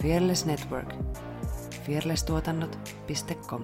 Fearless 0.00 0.46
Network. 0.46 0.94
fearlesstuotannot.com 1.86 3.62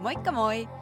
Moikka 0.00 0.32
moi! 0.32 0.81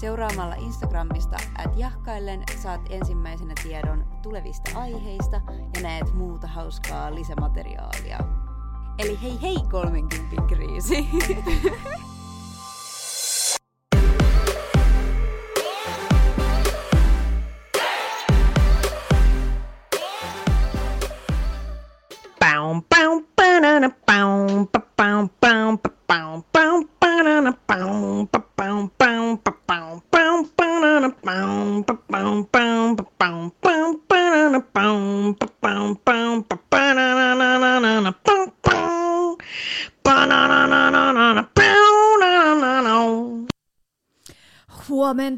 Seuraamalla 0.00 0.54
Instagramista 0.54 1.36
at 1.58 1.76
jahkaillen 1.76 2.42
saat 2.62 2.80
ensimmäisenä 2.90 3.54
tiedon 3.62 4.04
tulevista 4.22 4.78
aiheista 4.78 5.40
ja 5.74 5.82
näet 5.82 6.14
muuta 6.14 6.46
hauskaa 6.46 7.14
lisämateriaalia. 7.14 8.18
Eli 8.98 9.18
hei 9.22 9.42
hei 9.42 9.56
30 9.70 10.42
kriisi! 10.48 11.08
Bow, 22.40 22.80
bow, 22.94 23.22
banana, 23.36 23.90
bow, 24.06 24.66
bow, 24.96 25.28
ba, 25.40 25.78
bow, 26.08 26.42
bow, 26.52 26.84
banana, 27.00 27.52
bow, 27.66 28.26
ba, 28.32 28.97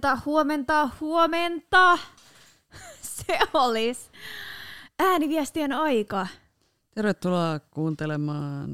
Huomenta, 0.01 0.19
huomenta, 0.27 0.89
huomenta. 1.01 1.99
Se 3.03 3.39
olisi 3.55 4.11
ääniviestien 4.99 5.73
aika. 5.73 6.27
Tervetuloa 6.95 7.59
kuuntelemaan. 7.71 8.71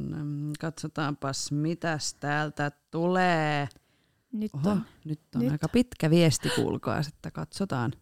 Katsotaanpas, 0.61 1.53
mitäs 1.53 2.15
täältä 2.15 2.71
tulee. 2.91 3.69
Nyt 4.33 4.55
Oho, 4.55 4.71
on. 4.71 4.83
nyt 5.05 5.21
on 5.37 5.43
Nyt. 5.43 5.53
aika 5.53 5.69
pitkä 5.69 6.11
viesti, 6.11 6.51
kuulkaa, 6.57 6.99
että 7.09 7.31
katsotaan, 7.31 7.93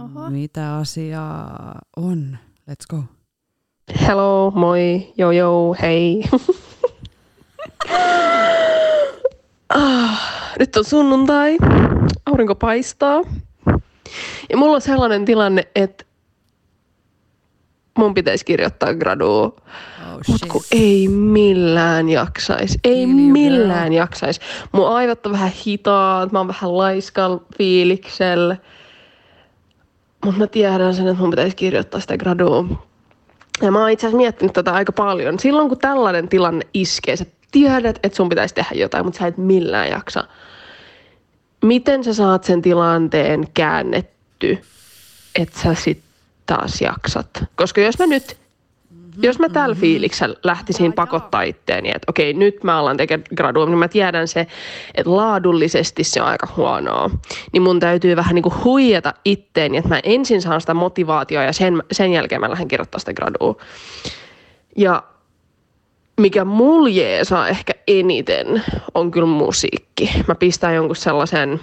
Oho. 0.00 0.30
mitä 0.30 0.76
asiaa 0.76 1.78
on. 1.96 2.38
Let's 2.70 2.86
go. 2.90 3.04
Hello, 4.00 4.52
moi, 4.54 5.12
joo 5.16 5.30
joo, 5.30 5.76
hei. 5.80 6.24
ah, 9.74 10.43
nyt 10.58 10.76
on 10.76 10.84
sunnuntai, 10.84 11.56
aurinko 12.26 12.54
paistaa. 12.54 13.22
Ja 14.50 14.56
mulla 14.56 14.74
on 14.74 14.80
sellainen 14.80 15.24
tilanne, 15.24 15.68
että 15.74 16.04
mun 17.98 18.14
pitäisi 18.14 18.44
kirjoittaa 18.44 18.94
gradua, 18.94 19.44
Oh 19.44 20.20
mutta 20.28 20.46
kun 20.46 20.62
ei 20.72 21.08
millään 21.08 22.08
jaksais. 22.08 22.78
Ei 22.84 23.06
Feel 23.06 23.18
you, 23.18 23.28
millään 23.28 23.90
girl. 23.90 23.96
jaksais. 23.96 24.40
Mun 24.72 24.88
aivot 24.88 25.26
on 25.26 25.32
vähän 25.32 25.52
hitaat, 25.66 26.32
mä 26.32 26.38
oon 26.38 26.48
vähän 26.48 26.78
laiskal 26.78 27.38
fiiliksellä. 27.58 28.56
Mutta 30.24 30.40
mä 30.40 30.46
tiedän 30.46 30.94
sen, 30.94 31.08
että 31.08 31.20
mun 31.20 31.30
pitäisi 31.30 31.56
kirjoittaa 31.56 32.00
sitä 32.00 32.16
gradua. 32.16 32.64
Ja 33.62 33.70
mä 33.70 33.80
oon 33.80 33.90
itse 33.90 34.06
asiassa 34.06 34.16
miettinyt 34.16 34.52
tätä 34.52 34.72
aika 34.72 34.92
paljon. 34.92 35.38
Silloin 35.38 35.68
kun 35.68 35.78
tällainen 35.78 36.28
tilanne 36.28 36.66
iskee, 36.74 37.16
sä 37.16 37.26
tiedät, 37.54 37.98
että 38.02 38.16
sun 38.16 38.28
pitäisi 38.28 38.54
tehdä 38.54 38.70
jotain, 38.74 39.04
mutta 39.04 39.18
sä 39.18 39.26
et 39.26 39.38
millään 39.38 39.88
jaksa. 39.88 40.24
Miten 41.62 42.04
sä 42.04 42.14
saat 42.14 42.44
sen 42.44 42.62
tilanteen 42.62 43.48
käännetty, 43.54 44.58
että 45.34 45.60
sä 45.60 45.74
sit 45.74 46.00
taas 46.46 46.80
jaksat? 46.80 47.44
Koska 47.56 47.80
jos 47.80 47.98
mä 47.98 48.06
nyt, 48.06 48.36
jos 49.22 49.38
mä 49.38 49.48
tällä 49.48 49.74
fiiliksellä 49.74 50.36
lähtisin 50.42 50.92
pakottaa 50.92 51.42
itteeni, 51.42 51.88
että 51.88 52.06
okei, 52.08 52.32
nyt 52.32 52.64
mä 52.64 52.78
alan 52.78 52.96
tekemään 52.96 53.26
gradua, 53.36 53.66
niin 53.66 53.78
mä 53.78 53.88
tiedän 53.88 54.28
se, 54.28 54.46
että 54.94 55.16
laadullisesti 55.16 56.04
se 56.04 56.22
on 56.22 56.28
aika 56.28 56.48
huonoa. 56.56 57.10
Niin 57.52 57.62
mun 57.62 57.80
täytyy 57.80 58.16
vähän 58.16 58.34
niin 58.34 58.42
kuin 58.42 58.64
huijata 58.64 59.14
itteeni, 59.24 59.76
että 59.76 59.88
mä 59.88 60.00
ensin 60.02 60.42
saan 60.42 60.60
sitä 60.60 60.74
motivaatiota 60.74 61.44
ja 61.46 61.52
sen, 61.52 61.82
sen 61.92 62.12
jälkeen 62.12 62.40
mä 62.40 62.50
lähden 62.50 62.68
kirjoittaa 62.68 62.98
sitä 62.98 63.14
gradua. 63.14 63.56
Ja 64.76 65.02
mikä 66.20 66.44
mul 66.44 66.86
jeesaa 66.86 67.48
ehkä 67.48 67.72
eniten 67.88 68.62
on 68.94 69.10
kyllä 69.10 69.26
musiikki. 69.26 70.10
Mä 70.28 70.34
pistän 70.34 70.74
jonkun 70.74 70.96
sellaisen, 70.96 71.60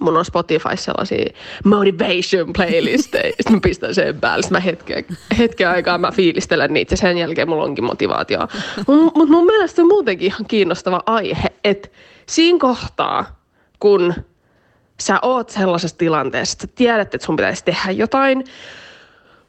mun 0.00 0.16
on 0.16 0.24
Spotify 0.24 0.76
sellaisia 0.76 1.32
motivation 1.64 2.52
playlisteja, 2.56 3.24
sitten 3.24 3.52
mä 3.52 3.60
pistän 3.60 3.94
sen 3.94 4.20
päälle, 4.20 4.42
sitten 4.42 4.56
mä 4.56 4.60
hetken, 4.60 5.04
hetken 5.38 5.68
aikaa 5.68 5.98
mä 5.98 6.10
fiilistelen 6.10 6.74
niitä 6.74 6.92
ja 6.92 6.96
sen 6.96 7.18
jälkeen 7.18 7.48
mulla 7.48 7.64
onkin 7.64 7.84
motivaatio. 7.84 8.38
Mutta 8.86 9.32
mun 9.32 9.46
mielestä 9.46 9.82
on 9.82 9.88
muutenkin 9.88 10.26
ihan 10.26 10.46
kiinnostava 10.48 11.02
aihe, 11.06 11.48
että 11.64 11.88
siinä 12.26 12.58
kohtaa, 12.58 13.40
kun 13.80 14.14
sä 15.00 15.18
oot 15.22 15.50
sellaisessa 15.50 15.98
tilanteessa, 15.98 16.52
että 16.54 16.66
sä 16.66 16.72
tiedät, 16.74 17.14
että 17.14 17.26
sun 17.26 17.36
pitäisi 17.36 17.64
tehdä 17.64 17.90
jotain, 17.90 18.44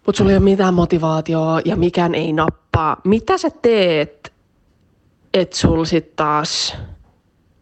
mutta 0.07 0.17
sulla 0.17 0.31
ei 0.31 0.37
ole 0.37 0.43
mitään 0.43 0.73
motivaatioa 0.73 1.61
ja 1.65 1.75
mikään 1.75 2.15
ei 2.15 2.33
nappaa. 2.33 3.01
Mitä 3.03 3.37
sä 3.37 3.49
teet, 3.61 4.33
että 5.33 5.57
sul 5.57 5.85
sit 5.85 6.15
taas 6.15 6.75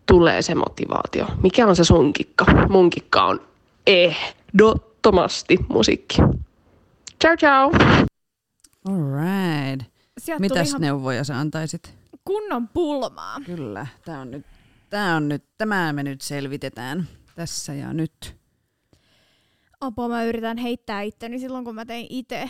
tulee 0.06 0.42
se 0.42 0.56
motivaatio? 0.56 1.28
Mikä 1.44 1.68
on 1.68 1.76
se 1.76 1.84
sun 1.84 2.14
kikka? 2.14 2.46
Mun 2.70 2.90
kikka 2.90 3.26
on 3.26 3.48
ehdottomasti 3.88 5.58
musiikki. 5.70 6.18
Ciao 7.22 7.38
ciao! 7.38 7.72
All 8.90 9.04
right. 9.14 9.92
Sieltä 10.18 10.42
Mitäs 10.42 10.70
ihan 10.70 10.82
neuvoja 10.82 11.24
sä 11.24 11.40
antaisit? 11.40 11.94
kunnon 12.26 12.68
pulmaa. 12.68 13.38
Kyllä, 13.46 13.88
tämä 14.06 14.22
on 14.22 14.32
nyt, 14.32 14.46
tää 14.90 15.16
on 15.16 15.30
nyt, 15.30 15.44
tämä 15.58 15.94
me 15.94 16.04
nyt 16.04 16.22
selvitetään 16.22 17.08
tässä 17.36 17.74
ja 17.74 17.94
nyt. 17.94 18.36
Apua 19.82 20.08
mä 20.08 20.24
yritän 20.24 20.58
heittää 20.58 21.02
itteni 21.02 21.40
silloin, 21.40 21.66
kun 21.66 21.76
mä 21.76 21.86
tein 21.86 22.08
itse 22.10 22.50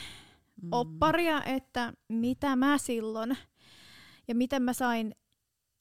opparia, 0.71 1.43
että 1.43 1.93
mitä 2.09 2.55
mä 2.55 2.77
silloin 2.77 3.37
ja 4.27 4.35
miten 4.35 4.61
mä 4.61 4.73
sain 4.73 5.15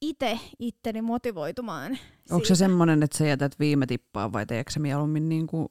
itse 0.01 0.39
itteni 0.59 1.01
motivoitumaan 1.01 1.97
Onko 2.31 2.45
se 2.45 2.55
semmoinen, 2.55 3.03
että 3.03 3.17
sä 3.17 3.25
jätät 3.25 3.59
viime 3.59 3.85
tippaan 3.85 4.33
vai 4.33 4.45
teekö 4.45 4.71
sä 4.71 4.79
mieluummin 4.79 5.29
niin 5.29 5.47
kuin, 5.47 5.67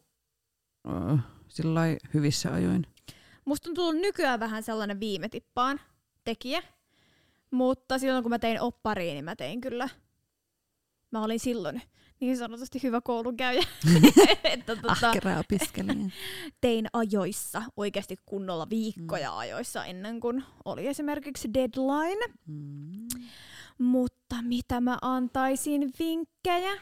sillai 1.48 1.96
hyvissä 2.14 2.52
ajoin? 2.52 2.86
Musta 3.44 3.70
on 3.70 3.74
tullut 3.74 4.00
nykyään 4.00 4.40
vähän 4.40 4.62
sellainen 4.62 5.00
viime 5.00 5.28
tippaan 5.28 5.80
tekijä, 6.24 6.62
mutta 7.50 7.98
silloin 7.98 8.22
kun 8.22 8.30
mä 8.30 8.38
tein 8.38 8.60
oppariin, 8.60 9.14
niin 9.14 9.24
mä 9.24 9.36
tein 9.36 9.60
kyllä, 9.60 9.88
mä 11.10 11.24
olin 11.24 11.40
silloin 11.40 11.82
niin 12.20 12.36
sanotusti 12.36 12.82
hyvä 12.82 13.00
koulunkäyjä, 13.00 13.62
että 14.44 14.76
tota, 14.76 15.06
Ahkera 15.06 15.38
opiskelija. 15.38 16.10
tein 16.60 16.86
ajoissa, 16.92 17.62
oikeasti 17.76 18.16
kunnolla 18.26 18.70
viikkoja 18.70 19.38
ajoissa 19.38 19.84
ennen 19.84 20.20
kuin 20.20 20.44
oli 20.64 20.86
esimerkiksi 20.86 21.54
deadline. 21.54 22.26
Mm. 22.46 23.08
Mutta 23.78 24.36
mitä 24.42 24.80
mä 24.80 24.98
antaisin 25.02 25.92
vinkkejä? 25.98 26.72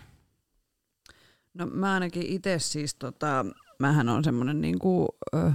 No 1.54 1.66
mä 1.66 1.94
ainakin 1.94 2.26
itse 2.26 2.58
siis, 2.58 2.94
tota, 2.94 3.46
mähän 3.78 4.08
on 4.08 4.24
semmoinen 4.24 4.60
niinku, 4.60 5.08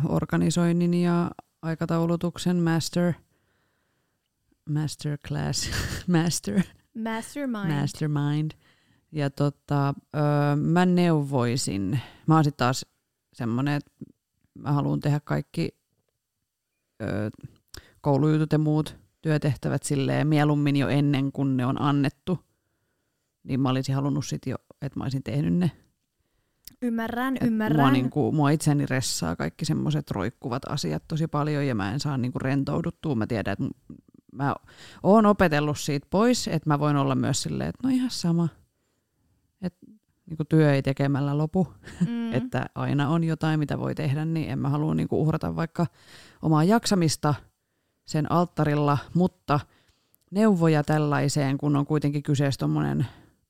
organisoinnin 0.09 0.94
ja 0.94 1.31
aikataulutuksen 1.62 2.57
master, 2.57 3.13
masterclass, 4.69 5.69
master, 6.07 6.62
Mastermind. 7.03 7.81
mastermind. 7.81 8.51
Ja 9.12 9.30
tota, 9.30 9.89
ö, 9.89 10.21
mä 10.56 10.86
neuvoisin, 10.86 12.00
mä 12.27 12.36
oon 12.36 12.44
sit 12.44 12.57
taas 12.57 12.86
semmoinen, 13.33 13.74
että 13.74 13.92
mä 14.54 14.71
haluan 14.71 15.00
tehdä 15.00 15.19
kaikki 15.19 15.69
ö, 17.01 17.30
koulujutut 18.01 18.51
ja 18.51 18.59
muut 18.59 18.95
työtehtävät 19.21 19.83
silleen 19.83 20.27
mieluummin 20.27 20.75
jo 20.75 20.88
ennen 20.88 21.31
kuin 21.31 21.57
ne 21.57 21.65
on 21.65 21.81
annettu. 21.81 22.39
Niin 23.44 23.59
mä 23.59 23.69
olisin 23.69 23.95
halunnut 23.95 24.25
sit 24.25 24.45
jo, 24.45 24.56
että 24.81 25.00
mä 25.00 25.04
olisin 25.04 25.24
tehnyt 25.24 25.53
ne 25.53 25.71
Ymmärrän, 26.81 27.38
Et 27.38 27.44
ymmärrän. 27.44 27.80
Mua, 27.80 27.92
niin 27.92 28.10
kuin, 28.10 28.36
mua 28.36 28.50
itseni 28.50 28.86
ressaa 28.86 29.36
kaikki 29.36 29.65
semmoiset 29.65 30.12
roikkuvat 30.12 30.65
asiat 30.69 31.03
tosi 31.07 31.27
paljon 31.27 31.68
ja 31.68 31.75
mä 31.75 31.92
en 31.92 32.00
saa 32.00 32.18
niin 32.18 32.31
kuin 32.31 32.42
rentouduttua. 32.42 33.15
Mä 33.15 33.27
tiedän, 33.27 33.51
että 33.53 33.65
mä 34.31 34.56
oon 35.03 35.25
opetellut 35.25 35.80
siitä 35.80 36.07
pois, 36.10 36.48
että 36.48 36.69
mä 36.69 36.80
voin 36.80 36.95
olla 36.95 37.15
myös 37.15 37.42
silleen, 37.42 37.69
että 37.69 37.88
no 37.88 37.94
ihan 37.94 38.10
sama. 38.10 38.48
Niin 40.27 40.38
kuin 40.38 40.47
työ 40.47 40.74
ei 40.74 40.81
tekemällä 40.81 41.38
lopu, 41.38 41.68
Mm. 42.07 42.33
että 42.38 42.65
aina 42.75 43.09
on 43.09 43.24
jotain, 43.24 43.59
mitä 43.59 43.79
voi 43.79 43.95
tehdä, 43.95 44.25
niin 44.25 44.50
en 44.50 44.59
mä 44.59 44.69
halua 44.69 44.95
niin 44.95 45.07
kuin 45.07 45.19
uhrata 45.19 45.56
vaikka 45.56 45.88
omaa 46.41 46.63
jaksamista 46.63 47.33
sen 48.06 48.31
alttarilla, 48.31 48.97
mutta 49.13 49.59
neuvoja 50.31 50.83
tällaiseen, 50.83 51.57
kun 51.57 51.75
on 51.75 51.85
kuitenkin 51.85 52.24
kyseessä 52.24 52.59
tuommoinen 52.59 53.07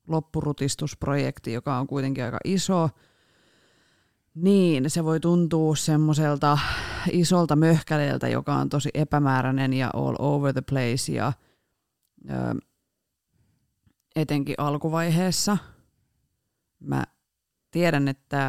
loppurutistusprojekti, 0.07 1.53
joka 1.53 1.77
on 1.79 1.88
kuitenkin 1.88 2.24
aika 2.24 2.38
iso, 2.44 2.89
niin 4.35 4.89
se 4.89 5.03
voi 5.03 5.19
tuntua 5.19 5.75
semmoiselta 5.75 6.57
isolta 7.12 7.56
möhkäleeltä, 7.56 8.27
joka 8.27 8.56
on 8.56 8.69
tosi 8.69 8.89
epämääräinen 8.94 9.74
ja 9.74 9.89
all 9.94 10.15
over 10.19 10.53
the 10.53 10.62
place 10.62 11.12
ja 11.12 11.33
ö, 12.29 12.33
etenkin 14.15 14.56
alkuvaiheessa. 14.57 15.57
Mä 16.79 17.03
tiedän, 17.71 18.07
että 18.07 18.39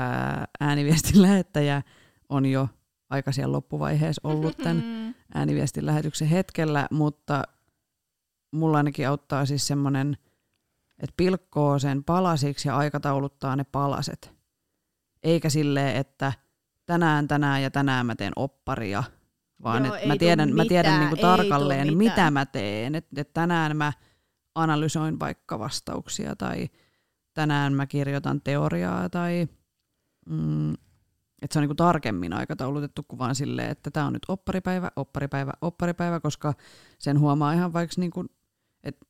ääniviestin 0.60 1.22
lähettäjä 1.22 1.82
on 2.28 2.46
jo 2.46 2.68
aika 3.10 3.32
siellä 3.32 3.52
loppuvaiheessa 3.52 4.28
ollut 4.28 4.56
tämän 4.64 5.14
ääniviestin 5.34 5.86
lähetyksen 5.86 6.28
hetkellä, 6.28 6.88
mutta 6.90 7.42
mulla 8.52 8.76
ainakin 8.76 9.08
auttaa 9.08 9.46
siis 9.46 9.66
semmoinen, 9.66 10.16
että 10.98 11.14
pilkkoo 11.16 11.78
sen 11.78 12.04
palasiksi 12.04 12.68
ja 12.68 12.76
aikatauluttaa 12.76 13.56
ne 13.56 13.64
palaset. 13.64 14.32
Eikä 15.22 15.50
silleen, 15.50 15.96
että 15.96 16.32
tänään, 16.86 17.28
tänään 17.28 17.62
ja 17.62 17.70
tänään 17.70 18.06
mä 18.06 18.14
teen 18.14 18.32
opparia, 18.36 19.04
vaan 19.62 19.84
Joo, 19.86 19.96
mä 20.06 20.16
tiedän, 20.16 20.54
mä 20.54 20.64
tiedän 20.64 21.00
niinku 21.00 21.16
tarkalleen, 21.16 21.96
mitä 21.96 22.30
mä 22.30 22.46
teen. 22.46 22.94
Että 22.94 23.20
et 23.20 23.32
tänään 23.32 23.76
mä 23.76 23.92
analysoin 24.54 25.20
vaikka 25.20 25.58
vastauksia 25.58 26.36
tai 26.36 26.68
tänään 27.38 27.72
mä 27.72 27.86
kirjoitan 27.86 28.40
teoriaa 28.40 29.08
tai 29.08 29.48
mm, 30.28 30.72
että 31.42 31.52
se 31.52 31.58
on 31.58 31.62
niinku 31.62 31.74
tarkemmin 31.74 32.32
aikataulutettu 32.32 33.02
kuin 33.02 33.18
vaan 33.18 33.34
silleen, 33.34 33.70
että 33.70 33.90
tämä 33.90 34.06
on 34.06 34.12
nyt 34.12 34.22
opparipäivä, 34.28 34.90
opparipäivä, 34.96 35.52
opparipäivä, 35.60 36.20
koska 36.20 36.54
sen 36.98 37.18
huomaa 37.20 37.52
ihan 37.52 37.72
vaikka, 37.72 37.94
niinku, 37.96 38.24
että 38.84 39.06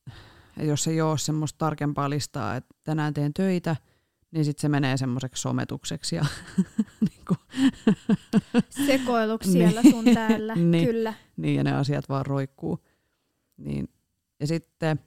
et 0.57 0.67
jos 0.67 0.87
ei 0.87 1.01
ole 1.01 1.17
semmoista 1.17 1.57
tarkempaa 1.57 2.09
listaa, 2.09 2.55
että 2.55 2.75
tänään 2.83 3.13
teen 3.13 3.33
töitä, 3.33 3.75
niin 4.31 4.45
sitten 4.45 4.61
se 4.61 4.69
menee 4.69 4.97
semmoiseksi 4.97 5.41
sometukseksi 5.41 6.15
ja 6.15 6.25
niinku, 7.09 7.35
Sekoiluksi 8.87 9.49
Niin. 9.53 9.69
siellä 9.69 9.91
sun 9.91 10.05
täällä, 10.13 10.55
Niin. 10.71 10.85
kyllä. 10.85 11.13
niin 11.37 11.55
ja 11.55 11.63
ne 11.63 11.71
asiat 11.75 12.09
vaan 12.09 12.25
roikkuu. 12.25 12.79
Niin. 13.57 13.89
Ja 14.39 14.47
sitten 14.47 14.99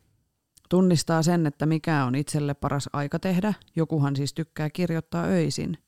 tunnistaa 0.72 1.22
sen, 1.22 1.46
että 1.46 1.66
mikä 1.66 2.04
on 2.04 2.14
itselle 2.14 2.54
paras 2.54 2.88
aika 2.92 3.18
tehdä. 3.18 3.54
Jokuhan 3.76 4.16
siis 4.16 4.34
tykkää 4.34 4.70
kirjoittaa 4.70 5.24
öisin 5.24 5.78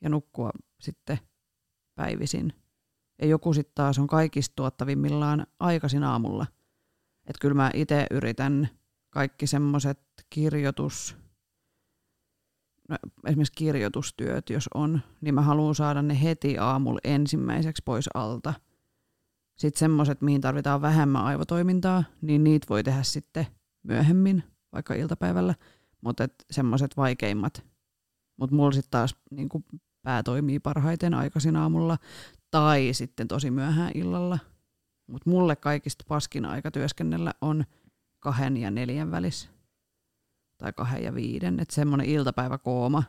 ja 0.00 0.08
nukkua 0.08 0.50
sitten 0.80 1.18
päivisin. 1.94 2.52
Ja 3.22 3.26
joku 3.26 3.52
sitten 3.52 3.74
taas 3.74 3.98
on 3.98 4.06
kaikista 4.06 4.52
tuottavimmillaan 4.56 5.46
aikaisin 5.60 6.04
aamulla. 6.04 6.46
Että 7.26 7.40
kyllä 7.40 7.54
mä 7.54 7.70
itse 7.74 8.06
yritän 8.10 8.68
kaikki 9.10 9.46
semmoiset 9.46 10.00
kirjoitus, 10.30 11.16
no, 12.88 12.96
esimerkiksi 13.26 13.52
kirjoitustyöt, 13.56 14.50
jos 14.50 14.68
on, 14.74 15.00
niin 15.20 15.34
mä 15.34 15.42
haluan 15.42 15.74
saada 15.74 16.02
ne 16.02 16.22
heti 16.22 16.58
aamulla 16.58 17.00
ensimmäiseksi 17.04 17.82
pois 17.84 18.08
alta. 18.14 18.54
Sitten 19.56 19.78
semmoiset, 19.78 20.22
mihin 20.22 20.40
tarvitaan 20.40 20.82
vähemmän 20.82 21.24
aivotoimintaa, 21.24 22.04
niin 22.20 22.44
niitä 22.44 22.66
voi 22.70 22.84
tehdä 22.84 23.02
sitten 23.02 23.46
myöhemmin, 23.82 24.42
vaikka 24.72 24.94
iltapäivällä. 24.94 25.54
Mutta 26.00 26.28
semmoiset 26.50 26.96
vaikeimmat. 26.96 27.64
Mutta 28.36 28.56
mulla 28.56 28.72
sitten 28.72 28.90
taas 28.90 29.16
niin 29.30 29.48
pää 30.02 30.22
toimii 30.22 30.58
parhaiten 30.58 31.14
aikaisin 31.14 31.56
aamulla 31.56 31.98
tai 32.50 32.90
sitten 32.92 33.28
tosi 33.28 33.50
myöhään 33.50 33.92
illalla. 33.94 34.38
Mutta 35.06 35.30
mulle 35.30 35.56
kaikista 35.56 36.04
paskin 36.08 36.44
aika 36.44 36.70
työskennellä 36.70 37.34
on 37.40 37.64
kahden 38.20 38.56
ja 38.56 38.70
neljän 38.70 39.10
välissä. 39.10 39.48
Tai 40.58 40.72
kahden 40.72 41.04
ja 41.04 41.14
viiden. 41.14 41.60
Että 41.60 41.74
semmoinen 41.74 42.08
iltapäiväkooma 42.08 43.02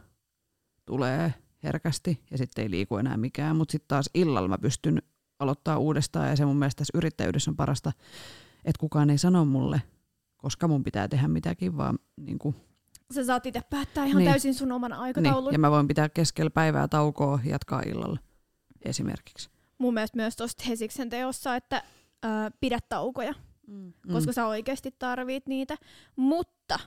tulee 0.86 1.34
herkästi 1.64 2.24
ja 2.32 2.38
sitten 2.38 2.64
ei 2.64 2.72
liiku 2.72 2.98
enää 2.98 3.18
mikään. 3.18 3.56
Mutta 3.56 3.72
sitten 3.72 3.88
taas 3.88 4.10
illalla 4.14 4.48
mä 4.48 4.58
pystyn 4.58 5.02
aloittaa 5.40 5.78
uudestaan 5.78 6.30
ja 6.30 6.36
se 6.36 6.46
mun 6.46 6.56
mielestä 6.58 6.78
tässä 6.78 6.98
yrittäjyydessä 6.98 7.52
on 7.52 7.56
parasta, 7.58 7.92
että 8.66 8.80
kukaan 8.80 9.10
ei 9.10 9.18
sano 9.18 9.46
mulle, 9.46 9.82
koska 10.38 10.68
mun 10.68 10.84
pitää 10.84 11.08
tehdä 11.08 11.28
mitäkin, 11.28 11.78
vaan 11.78 12.00
niin 12.18 12.40
kuin, 12.40 12.56
Sä 13.14 13.24
saat 13.26 13.46
itse 13.46 13.62
päättää 13.70 14.06
ihan 14.06 14.18
Niin. 14.18 14.30
täysin 14.32 14.54
sun 14.56 14.72
oman 14.72 14.94
aikataulun. 14.94 15.44
niin, 15.44 15.54
ja 15.54 15.60
mä 15.60 15.72
voin 15.72 15.88
pitää 15.88 16.10
keskellä 16.10 16.50
päivää 16.50 16.88
taukoa 16.88 17.40
ja 17.44 17.52
jatkaa 17.52 17.82
illalla 17.86 18.20
esimerkiksi. 18.86 19.50
Mun 19.78 19.94
mielestä 19.94 20.18
myös 20.18 20.36
tuosta 20.36 20.64
Hesiksen 20.68 21.10
teossa, 21.10 21.56
että 21.56 21.84
ö, 22.26 22.28
pidä 22.60 22.80
taukoja, 22.90 23.34
Mm. 23.68 23.94
koska 24.14 24.34
sä 24.34 24.46
oikeasti 24.48 24.96
tarvit 25.00 25.48
niitä. 25.48 25.78
Mutta 26.16 26.80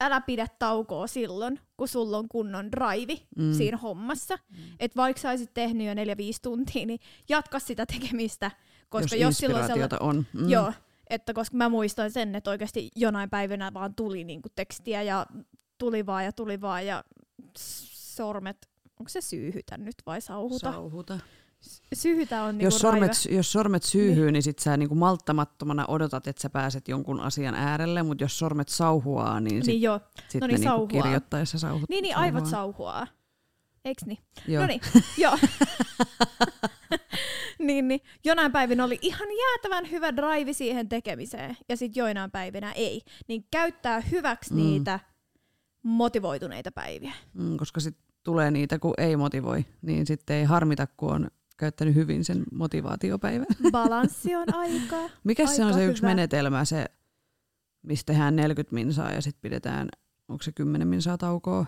älä 0.00 0.20
pidä 0.20 0.46
taukoa 0.58 1.06
silloin, 1.06 1.60
kun 1.76 1.88
sulla 1.88 2.18
on 2.18 2.28
kunnon 2.28 2.72
drive 2.72 3.20
Mm. 3.36 3.52
siinä 3.52 3.76
hommassa. 3.76 4.38
Et 4.80 4.96
vaikka 4.96 5.22
sä 5.22 5.30
olisit 5.30 5.54
tehnyt 5.54 5.86
jo 5.86 5.94
4-5 5.94 5.96
tuntia, 6.42 6.86
niin 6.86 7.00
jatka 7.28 7.58
sitä 7.58 7.86
tekemistä. 7.86 8.50
Koska 8.88 9.16
jos, 9.16 9.22
jos, 9.22 9.38
silloin 9.38 9.62
inspiraatiota 9.64 10.04
on. 10.04 10.26
Mm. 10.32 10.48
Joo, 10.48 10.72
että 11.10 11.34
koska 11.34 11.56
mä 11.56 11.68
muistan 11.68 12.10
sen, 12.10 12.34
että 12.34 12.50
oikeasti 12.50 12.90
jonain 12.96 13.30
päivänä 13.30 13.74
vaan 13.74 13.94
tuli 13.94 14.24
niinku 14.24 14.48
tekstiä 14.54 15.02
ja 15.02 15.26
tuli 15.78 16.06
vaan 16.06 16.24
ja 16.24 16.32
tuli 16.32 16.60
vaan 16.60 16.86
ja 16.86 17.04
sormet, 17.58 18.68
onko 19.00 19.08
se 19.08 19.20
syyhytä 19.20 19.78
nyt 19.78 19.94
vai 20.06 20.20
sauhuta? 20.20 20.72
Sauhuta. 20.72 21.18
Syyhytä 21.94 22.42
on 22.42 22.58
niinku 22.58 22.64
Jos 22.66 22.78
sormet, 22.78 23.12
raive. 23.24 23.36
jos 23.36 23.52
sormet 23.52 23.82
syyhyy, 23.82 24.24
niin, 24.24 24.32
niin 24.32 24.42
sit 24.42 24.58
sä 24.58 24.76
niinku 24.76 24.94
malttamattomana 24.94 25.84
odotat, 25.88 26.26
että 26.26 26.42
sä 26.42 26.50
pääset 26.50 26.88
jonkun 26.88 27.20
asian 27.20 27.54
äärelle, 27.54 28.02
mutta 28.02 28.24
jos 28.24 28.38
sormet 28.38 28.68
sauhuaa, 28.68 29.40
niin, 29.40 29.62
sit, 29.64 29.66
Niin 29.66 29.82
joo, 29.82 30.00
sit 30.28 30.40
no 30.40 30.46
ne 30.46 30.52
niin, 30.52 30.60
niinku 30.60 30.74
sauhuaa. 30.76 31.02
kirjoittaessa 31.02 31.58
sauhut, 31.58 31.88
niin, 31.88 32.02
niin 32.02 32.16
aivot 32.16 32.46
sauhuaa. 32.46 33.06
Eiks 33.84 34.04
niin? 34.06 34.18
Joo. 34.48 34.62
No 34.62 34.66
niin, 34.66 34.80
joo. 35.18 35.38
niin, 37.58 37.88
niin, 37.88 38.00
jonain 38.24 38.52
päivinä 38.52 38.84
oli 38.84 38.98
ihan 39.02 39.28
jäätävän 39.38 39.90
hyvä 39.90 40.16
drive 40.16 40.52
siihen 40.52 40.88
tekemiseen, 40.88 41.56
ja 41.68 41.76
sitten 41.76 42.00
joinain 42.00 42.30
päivinä 42.30 42.72
ei. 42.72 43.02
Niin 43.28 43.44
käyttää 43.50 44.00
hyväksi 44.00 44.50
Mm. 44.54 44.56
niitä 44.56 45.00
motivoituneita 45.82 46.72
päiviä. 46.72 47.12
Mm, 47.34 47.56
koska 47.56 47.80
sitten 47.80 48.06
tulee 48.22 48.50
niitä, 48.50 48.78
kun 48.78 48.94
ei 48.98 49.16
motivoi, 49.16 49.64
niin 49.82 50.06
sitten 50.06 50.36
ei 50.36 50.44
harmita, 50.44 50.86
kun 50.96 51.12
on 51.12 51.28
käyttänyt 51.56 51.94
hyvin 51.94 52.24
sen 52.24 52.42
motivaatiopäivän. 52.52 53.46
Balanssi 53.72 54.34
on 54.36 54.54
aikaa. 54.54 55.10
Mikä 55.24 55.46
se 55.46 55.62
on 55.62 55.66
Aika 55.66 55.78
se 55.78 55.86
yksi 55.86 56.02
hyvä. 56.02 56.10
menetelmä, 56.10 56.64
se, 56.64 56.86
mistä 57.82 58.12
tehdään 58.12 58.36
40 58.36 58.74
minsaa 58.74 59.12
ja 59.12 59.22
sitten 59.22 59.40
pidetään, 59.40 59.88
onko 60.28 60.42
se 60.42 60.52
10 60.52 60.88
minsaa 60.88 61.18
taukoa? 61.18 61.66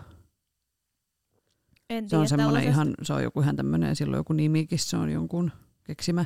En 1.90 2.04
Se 2.04 2.08
tiedä 2.08 2.20
on 2.20 2.28
semmoinen 2.28 2.62
ihan, 2.64 2.94
se 3.02 3.12
on 3.12 3.22
joku 3.22 3.40
ihan 3.40 3.56
tämmöinen, 3.56 3.96
silloin 3.96 4.20
joku 4.20 4.32
nimikin, 4.32 4.78
se 4.78 4.96
on 4.96 5.10
jonkun 5.10 5.50
keksimä. 5.84 6.24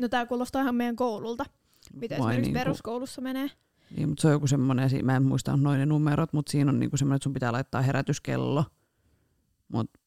No 0.00 0.08
tää 0.08 0.26
kuulostaa 0.26 0.62
ihan 0.62 0.74
meidän 0.74 0.96
koululta. 0.96 1.44
Mitä 1.94 2.14
Vai 2.18 2.18
esimerkiksi 2.18 2.40
niinku- 2.52 2.58
peruskoulussa 2.58 3.20
menee. 3.20 3.50
Niin, 3.96 4.08
mutta 4.08 4.22
se 4.22 4.28
on 4.28 4.32
joku 4.32 4.46
semmoinen, 4.46 4.90
mä 5.02 5.16
en 5.16 5.22
muista 5.22 5.56
noin 5.56 5.78
ne 5.78 5.86
numerot, 5.86 6.32
mutta 6.32 6.52
siinä 6.52 6.70
on 6.70 6.80
niinku 6.80 6.96
semmoinen, 6.96 7.16
että 7.16 7.24
sun 7.24 7.32
pitää 7.32 7.52
laittaa 7.52 7.82
herätyskello. 7.82 8.64
Mutta 9.68 9.99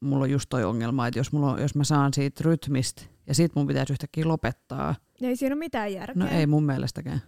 mulla 0.00 0.22
on 0.24 0.30
just 0.30 0.46
toi 0.48 0.64
ongelma, 0.64 1.06
että 1.06 1.18
jos, 1.20 1.32
mulla 1.32 1.52
on, 1.52 1.60
jos 1.62 1.74
mä 1.74 1.84
saan 1.84 2.14
siitä 2.14 2.40
rytmistä 2.44 3.02
ja 3.26 3.34
sit 3.34 3.54
mun 3.54 3.66
pitäisi 3.66 3.92
yhtäkkiä 3.92 4.28
lopettaa. 4.28 4.94
Ei 5.22 5.36
siinä 5.36 5.54
ole 5.54 5.58
mitään 5.58 5.92
järkeä. 5.92 6.24
No 6.24 6.30
ei 6.30 6.46
mun 6.46 6.64
mielestäkään. 6.64 7.22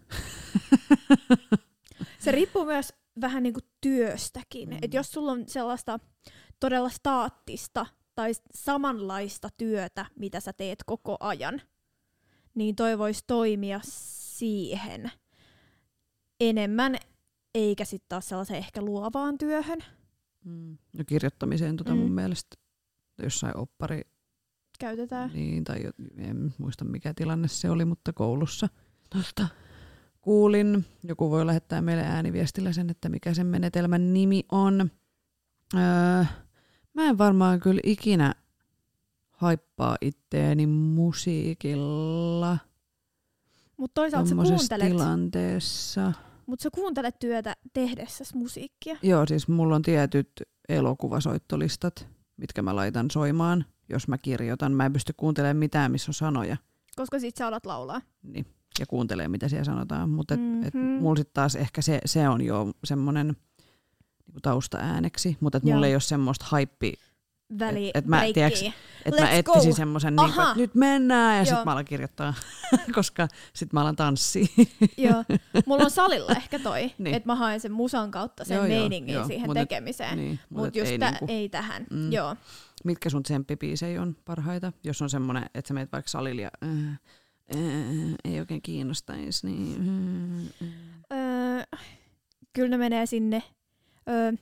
Se 2.18 2.32
riippuu 2.32 2.64
myös 2.64 2.92
vähän 3.20 3.42
niinku 3.42 3.60
työstäkin. 3.80 4.68
Mm. 4.68 4.76
Et 4.82 4.94
jos 4.94 5.12
sulla 5.12 5.32
on 5.32 5.44
sellaista 5.46 5.98
todella 6.60 6.88
staattista 6.88 7.86
tai 8.14 8.32
samanlaista 8.54 9.48
työtä, 9.56 10.06
mitä 10.18 10.40
sä 10.40 10.52
teet 10.52 10.78
koko 10.86 11.16
ajan, 11.20 11.62
niin 12.54 12.76
toi 12.76 12.98
voisi 12.98 13.24
toimia 13.26 13.80
siihen 13.84 15.10
enemmän, 16.40 16.96
eikä 17.54 17.84
sitten 17.84 18.08
taas 18.08 18.28
sellaiseen 18.28 18.58
ehkä 18.58 18.82
luovaan 18.82 19.38
työhön. 19.38 19.78
Mm. 20.44 20.78
No 20.98 21.04
kirjoittamiseen 21.06 21.76
tota 21.76 21.94
Mm. 21.94 22.00
mun 22.00 22.12
mielestä 22.12 22.56
jossain 23.22 23.56
oppari, 23.56 24.00
Käytetään. 24.78 25.30
niin, 25.34 25.64
tai 25.64 25.80
en 26.18 26.54
muista 26.58 26.84
mikä 26.84 27.14
tilanne 27.14 27.48
se 27.48 27.70
oli, 27.70 27.84
mutta 27.84 28.12
koulussa 28.12 28.68
tuosta 29.12 29.48
kuulin. 30.20 30.84
Joku 31.04 31.30
voi 31.30 31.46
lähettää 31.46 31.82
meille 31.82 32.02
ääniviestillä 32.02 32.72
sen, 32.72 32.90
että 32.90 33.08
mikä 33.08 33.34
sen 33.34 33.46
menetelmän 33.46 34.12
nimi 34.12 34.44
on. 34.52 34.90
Öö, 35.74 36.24
mä 36.94 37.04
en 37.08 37.18
varmaan 37.18 37.60
kyllä 37.60 37.80
ikinä 37.84 38.34
haippaa 39.30 39.96
itteeni 40.00 40.66
musiikilla 40.66 42.58
Mutta 43.76 43.94
toisaalta 44.00 44.28
sä 44.28 44.34
kuuntelet, 44.34 44.88
tilanteessa. 44.88 46.12
mut 46.46 46.60
sä 46.60 46.70
kuuntelet 46.74 47.18
työtä 47.18 47.56
tehdessäsi 47.72 48.36
musiikkia. 48.36 48.96
Joo, 49.02 49.26
siis 49.26 49.48
mulla 49.48 49.74
on 49.74 49.82
tietyt 49.82 50.30
elokuvasoittolistat, 50.68 52.08
mitkä 52.36 52.62
mä 52.62 52.76
laitan 52.76 53.10
soimaan, 53.10 53.64
jos 53.88 54.08
mä 54.08 54.18
kirjoitan. 54.18 54.72
Mä 54.72 54.86
en 54.86 54.92
pysty 54.92 55.12
kuuntelemaan 55.16 55.56
mitään, 55.56 55.92
missä 55.92 56.10
on 56.10 56.14
sanoja. 56.14 56.56
Koska 56.96 57.18
sit 57.18 57.36
sä 57.36 57.46
alat 57.46 57.66
laulaa. 57.66 58.00
Niin, 58.22 58.46
ja 58.80 58.86
kuuntelee, 58.86 59.28
mitä 59.28 59.48
siellä 59.48 59.64
sanotaan. 59.64 60.10
Mutta 60.10 60.36
mm-hmm. 60.36 60.62
et 60.64 60.74
Mhm. 60.74 60.84
mulla 60.84 61.16
sitten 61.16 61.34
taas 61.34 61.56
ehkä 61.56 61.82
se, 61.82 61.98
se 62.04 62.28
on 62.28 62.42
jo 62.42 62.70
semmoinen 62.84 63.26
niinku 64.26 64.40
taustaääneksi, 64.42 65.36
mutta 65.40 65.58
et 65.58 65.64
Joo. 65.64 65.74
mulla 65.74 65.86
ei 65.86 65.94
ole 65.94 66.00
semmoista 66.00 66.44
haippi, 66.48 66.92
Väli, 67.58 67.88
Et- 67.88 67.96
et 67.96 68.06
mä, 68.06 68.22
tiiäks, 68.34 68.64
että 69.04 69.22
mä 69.22 69.30
etsisin 69.30 69.70
go. 69.70 69.76
semmoisen, 69.76 70.16
niin 70.16 70.28
että 70.30 70.52
nyt 70.56 70.74
mennään, 70.74 71.38
ja 71.38 71.44
sitten 71.44 71.64
mä 71.64 71.72
alan 71.72 71.84
kirjoittaa, 71.84 72.34
koska 72.94 73.28
sitten 73.52 73.76
mä 73.76 73.80
alan 73.80 73.96
tanssia. 73.96 74.46
Joo. 74.96 75.24
Mulla 75.66 75.84
on 75.84 75.90
salilla 75.90 76.32
ehkä 76.32 76.58
toi, 76.58 76.90
Niin. 76.98 77.14
että 77.14 77.26
mä 77.26 77.34
haen 77.34 77.60
sen 77.60 77.72
musan 77.72 78.10
kautta 78.10 78.44
sen 78.44 78.56
Joo, 78.56 78.66
meiningin 78.66 79.14
joo. 79.14 79.26
siihen 79.26 79.46
Mut 79.48 79.54
tekemiseen. 79.54 80.18
niin, 80.18 80.40
Mutta 80.50 80.68
et 80.68 80.76
just 80.76 80.90
ei 80.90 80.98
tä, 80.98 81.10
niinku- 81.10 81.26
ei 81.28 81.48
tähän. 81.48 81.86
Mm. 81.90 82.12
Joo. 82.12 82.36
Mitkä 82.84 83.10
sun 83.10 83.22
tsemppibiisejä 83.22 84.02
on 84.02 84.16
parhaita? 84.24 84.72
Jos 84.84 85.02
on 85.02 85.10
semmoinen, 85.10 85.44
että 85.54 85.68
sä 85.68 85.74
meet 85.74 85.92
vaikka 85.92 86.10
salille 86.10 86.42
ja 86.42 86.50
äh, 86.64 86.70
äh, 86.90 88.14
ei 88.24 88.40
oikein 88.40 88.62
kiinnostaisi, 88.62 89.46
niin... 89.46 90.48
Äh, 90.62 90.68
äh. 90.68 91.58
Öö, 91.58 91.78
kyllä 92.52 92.68
ne 92.68 92.76
menee 92.76 93.06
sinne 93.06 93.42
öö, 94.08 94.32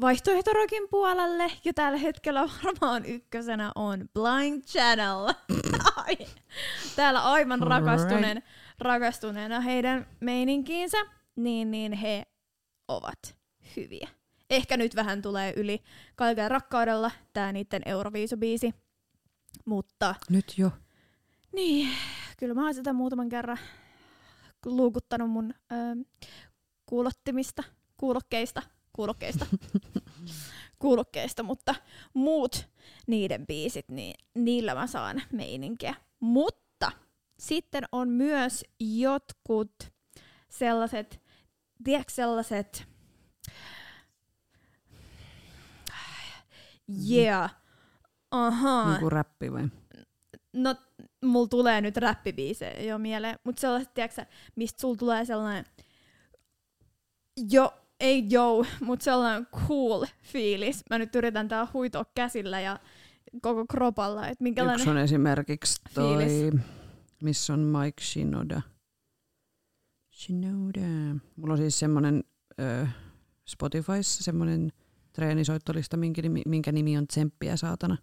vaihtoehtorokin 0.00 0.88
puolelle. 0.90 1.52
Ja 1.64 1.74
tällä 1.74 1.98
hetkellä 1.98 2.48
varmaan 2.64 3.04
ykkösenä 3.04 3.72
on 3.74 4.08
Blind 4.14 4.62
Channel. 4.62 5.34
Täällä 6.96 7.24
aivan 7.24 7.60
rakastuneen, 7.60 8.42
rakastuneena 8.78 9.60
heidän 9.60 10.06
meininkiinsä, 10.20 10.98
niin, 11.36 11.70
niin 11.70 11.92
he 11.92 12.26
ovat 12.88 13.36
hyviä. 13.76 14.08
Ehkä 14.50 14.76
nyt 14.76 14.96
vähän 14.96 15.22
tulee 15.22 15.52
yli 15.56 15.82
kaiken 16.16 16.50
rakkaudella 16.50 17.10
tää 17.32 17.52
niiden 17.52 17.82
Euroviisubiisi. 17.84 18.74
Mutta 19.64 20.14
Nyt 20.30 20.54
jo. 20.56 20.70
niin, 21.52 21.88
kyllä 22.38 22.54
mä 22.54 22.64
oon 22.64 22.74
sitä 22.74 22.92
muutaman 22.92 23.28
kerran 23.28 23.58
luukuttanut 24.64 25.30
mun 25.30 25.54
ö, 25.72 25.76
kuulottimista, 26.86 27.62
kuulokkeista, 27.96 28.62
kuulokkeista, 29.00 29.46
kuulokkeista, 30.78 31.42
mutta 31.42 31.74
muut 32.14 32.68
niiden 33.06 33.46
biisit, 33.46 33.88
niin 33.88 34.14
niillä 34.34 34.74
mä 34.74 34.86
saan 34.86 35.22
meininkiä. 35.32 35.94
Mutta 36.20 36.92
sitten 37.38 37.84
on 37.92 38.08
myös 38.08 38.64
jotkut 38.80 39.72
sellaiset, 40.48 41.20
tiedätkö 41.84 42.12
sellaiset, 42.12 42.88
yeah, 47.10 47.56
ahaa, 48.30 48.88
Niin 48.88 49.00
kuin 49.00 49.12
räppi 49.12 49.52
vai? 49.52 49.68
No, 50.52 50.74
mulla 51.24 51.48
tulee 51.48 51.80
nyt 51.80 51.96
räppibiisejä 51.96 52.80
jo 52.80 52.98
mieleen, 52.98 53.38
mutta 53.44 53.60
sellaiset, 53.60 53.94
tiedätkö, 53.94 54.26
mistä 54.56 54.80
sulla 54.80 54.96
tulee 54.96 55.24
sellainen, 55.24 55.64
jo, 57.50 57.79
ei 58.00 58.26
jo, 58.30 58.64
mutta 58.80 59.04
sellainen 59.04 59.46
cool 59.68 60.04
fiilis. 60.22 60.82
Mä 60.90 60.98
nyt 60.98 61.14
yritän 61.14 61.48
tää 61.48 61.66
huitoa 61.72 62.04
käsillä 62.14 62.60
ja 62.60 62.78
koko 63.42 63.64
kropalla, 63.66 64.22
minkälainen... 64.40 64.80
Yksi 64.80 64.90
on 64.90 64.98
esimerkiksi 64.98 65.80
toi, 65.94 66.16
fiilis? 66.26 66.60
missä 67.22 67.52
on 67.52 67.60
Mike 67.60 68.02
Shinoda. 68.04 68.62
Shinoda. 70.12 70.80
Mulla 71.36 71.52
on 71.52 71.58
siis 71.58 71.78
semmonen 71.78 72.24
ö, 72.60 72.86
Spotifyssa 73.48 74.24
semmonen 74.24 74.72
treenisoittolista, 75.12 75.96
minkä 75.96 76.22
nimi, 76.22 76.42
minkä 76.46 76.72
nimi 76.72 76.98
on 76.98 77.06
Tsemppiä 77.06 77.56
saatana. 77.56 77.96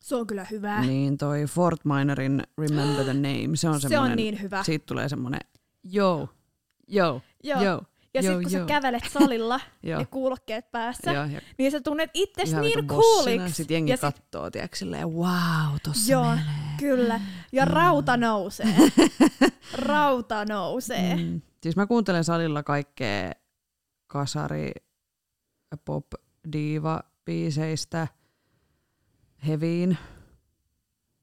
Se 0.00 0.16
on 0.16 0.26
kyllä 0.26 0.46
hyvä. 0.50 0.80
Niin 0.80 1.18
toi 1.18 1.44
Fort 1.44 1.80
Minorin 1.84 2.42
Remember 2.58 3.04
the 3.04 3.14
Name, 3.14 3.50
se 3.54 3.68
on 3.68 3.80
se 3.80 3.88
semmonen, 3.88 4.10
on 4.12 4.16
niin 4.16 4.42
hyvä. 4.42 4.62
siitä 4.64 4.86
tulee 4.86 5.08
semmonen 5.08 5.40
joo, 5.84 6.28
joo, 6.88 7.20
Joo. 7.44 7.62
joo, 7.62 7.82
ja 8.14 8.22
sitten 8.22 8.42
kun 8.42 8.52
joo. 8.52 8.60
sä 8.60 8.66
kävelet 8.66 9.04
salilla 9.12 9.60
ja 9.82 10.06
kuulokkeet 10.06 10.70
päässä, 10.70 11.12
Joo, 11.12 11.24
ja 11.24 11.40
niin 11.58 11.72
sä 11.72 11.80
tunnet 11.80 12.10
itses 12.14 12.50
ihan 12.50 12.62
niin 12.62 12.86
cooliksi. 12.86 13.54
Sitten 13.54 13.74
jengi 13.74 13.90
ja 13.90 13.94
ja 13.94 13.98
kattoo, 13.98 14.50
tiedätkö, 14.50 14.76
silleen, 14.76 15.08
wow, 15.08 15.76
tossa 15.82 16.12
Joo, 16.12 16.24
menee. 16.24 16.44
kyllä. 16.78 17.20
Ja 17.52 17.64
rauta 17.64 18.16
nousee. 18.16 18.74
rauta 19.86 20.44
nousee. 20.44 21.16
Mm. 21.16 21.40
Siis 21.62 21.76
mä 21.76 21.86
kuuntelen 21.86 22.24
salilla 22.24 22.62
kaikkea 22.62 23.32
kasari, 24.06 24.72
pop, 25.84 26.06
diiva 26.52 27.00
biiseistä 27.24 28.08
heviin. 29.46 29.98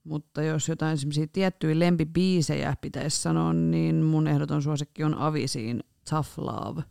Mutta 0.03 0.43
jos 0.43 0.69
jotain 0.69 0.97
semmoisia 0.97 1.27
tiettyjä 1.27 1.79
lempibiisejä 1.79 2.75
pitäisi 2.81 3.21
sanoa, 3.21 3.53
niin 3.53 3.95
mun 4.03 4.27
ehdoton 4.27 4.61
suosikki 4.61 5.03
on 5.03 5.15
Avisiin 5.15 5.83
Tough 6.09 6.29
Love. 6.37 6.83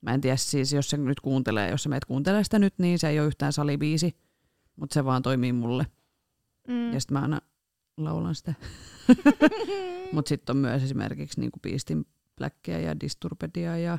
Mä 0.00 0.14
en 0.14 0.20
tiedä 0.20 0.36
siis, 0.36 0.72
jos 0.72 0.90
se 0.90 0.96
nyt 0.96 1.20
kuuntelee, 1.20 1.70
jos 1.70 1.82
sä 1.82 1.88
meet 1.88 2.04
kuuntelee 2.04 2.44
sitä 2.44 2.58
nyt, 2.58 2.74
niin 2.78 2.98
se 2.98 3.08
ei 3.08 3.20
ole 3.20 3.26
yhtään 3.26 3.52
salibiisi, 3.52 4.16
mutta 4.76 4.94
se 4.94 5.04
vaan 5.04 5.22
toimii 5.22 5.52
mulle. 5.52 5.86
Mm. 6.68 6.92
Ja 6.92 7.00
sitten 7.00 7.14
mä 7.14 7.22
aina 7.22 7.40
laulan 7.96 8.34
sitä. 8.34 8.54
Mutta 10.12 10.28
sitten 10.28 10.56
on 10.56 10.60
myös 10.60 10.82
esimerkiksi 10.82 11.40
niinku 11.40 11.60
Beastin 11.60 12.06
Blackia 12.36 12.78
ja 12.78 13.00
Disturbedia 13.00 13.78
ja 13.78 13.98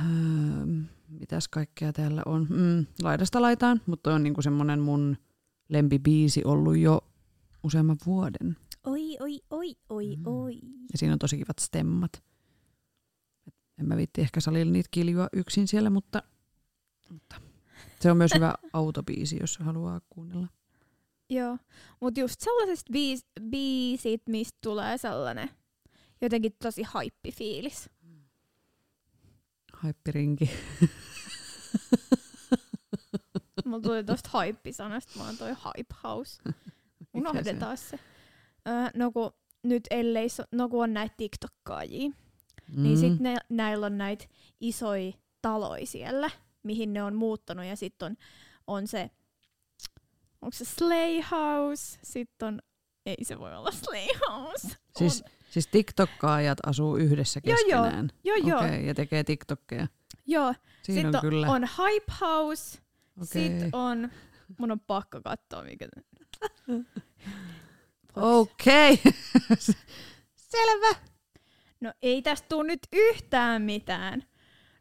öö, 0.00 0.66
mitäs 1.08 1.48
kaikkea 1.48 1.92
täällä 1.92 2.22
on. 2.26 2.46
Mm, 2.50 2.86
laidasta 3.02 3.42
laitaan, 3.42 3.80
mutta 3.86 4.14
on 4.14 4.22
niinku 4.22 4.42
semmonen 4.42 4.80
mun 4.80 5.16
lempibiisi 5.68 6.44
ollut 6.44 6.76
jo 6.76 7.00
useamman 7.62 7.96
vuoden. 8.06 8.56
Oi, 8.86 9.16
oi, 9.20 9.40
oi, 9.50 9.74
oi, 9.88 10.16
Mm. 10.16 10.26
oi. 10.26 10.54
Ja 10.92 10.98
siinä 10.98 11.12
on 11.12 11.18
tosi 11.18 11.36
kivat 11.36 11.58
stemmat. 11.58 12.22
En 13.78 13.88
mä 13.88 13.96
viitti 13.96 14.20
ehkä 14.20 14.40
salilla 14.40 14.72
niitä 14.72 14.88
kiljua 14.90 15.28
yksin 15.32 15.68
siellä, 15.68 15.90
mutta, 15.90 16.22
mutta 17.10 17.36
se 18.00 18.10
on 18.10 18.16
myös 18.16 18.30
hyvä 18.34 18.54
autobiisi, 18.72 19.36
jos 19.40 19.58
haluaa 19.58 20.00
kuunnella. 20.10 20.48
Joo, 21.30 21.58
mutta 22.00 22.20
just 22.20 22.40
sellaisesta 22.40 22.92
biis, 22.92 23.26
biisit, 23.50 24.22
mistä 24.28 24.58
tulee 24.60 24.98
sellainen 24.98 25.50
jotenkin 26.20 26.52
tosi 26.62 26.82
haippifiilis. 26.82 27.90
Haippirinki. 29.72 30.50
Mulla 33.64 33.80
tuli 33.82 34.04
tosta 34.04 34.28
haippisanasta, 34.32 35.18
mä 35.18 35.24
oon 35.26 35.36
toi 35.36 35.48
hype 35.50 35.94
house. 36.04 36.42
Unohdetaan 37.14 37.76
se. 37.76 37.98
Öö, 38.68 38.90
no 38.94 39.12
kun 39.12 39.32
nyt 39.62 39.82
ellei, 39.90 40.28
so, 40.28 40.42
no 40.52 40.68
kun 40.68 40.82
on 40.82 40.94
näitä 40.94 41.14
TikTokkaajia, 41.16 42.08
mm. 42.08 42.82
niin 42.82 42.98
sit 42.98 43.20
ne, 43.20 43.36
näillä 43.48 43.86
on 43.86 43.98
näitä 43.98 44.24
isoja 44.60 45.12
taloja 45.42 45.86
siellä, 45.86 46.30
mihin 46.62 46.92
ne 46.92 47.02
on 47.02 47.14
muuttanut 47.14 47.64
ja 47.64 47.76
sitten 47.76 48.06
on, 48.06 48.16
on 48.66 48.86
se, 48.86 49.10
onko 50.42 50.52
se 50.56 50.64
Slay 50.64 51.20
House, 51.30 51.98
sitten 52.02 52.48
on, 52.48 52.60
ei 53.06 53.24
se 53.24 53.38
voi 53.38 53.54
olla 53.56 53.70
Slay 53.70 54.06
House. 54.28 54.68
Siis, 54.98 55.22
on, 55.22 55.30
siis 55.50 55.66
TikTokkaajat 55.66 56.58
asuu 56.66 56.96
yhdessä 56.96 57.40
Joo, 57.44 57.56
joo. 57.68 57.82
keskenään. 57.82 58.10
joo, 58.24 58.36
joo, 58.36 58.58
Okei, 58.60 58.86
ja 58.86 58.94
tekee 58.94 59.24
TikTokkeja. 59.24 59.86
joo. 60.26 60.54
Siinä 60.82 61.00
Sitten 61.02 61.16
on 61.16 61.20
kyllä. 61.20 61.50
on 61.50 61.62
Hype 61.62 62.12
House, 62.20 62.78
Okei. 63.22 63.26
sitten 63.26 63.70
on, 63.72 64.10
mun 64.58 64.70
on 64.70 64.80
pakko 64.80 65.20
katsoa 65.24 65.62
mikä 65.62 65.88
Okei. 68.16 69.00
Selvä. 70.52 71.00
No 71.80 71.92
ei 72.02 72.22
tästä 72.22 72.48
tule 72.48 72.66
nyt 72.66 72.80
yhtään 72.92 73.62
mitään. 73.62 74.22